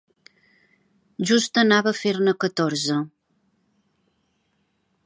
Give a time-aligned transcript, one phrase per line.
[1.31, 2.99] Just anava a fer-ne catorze.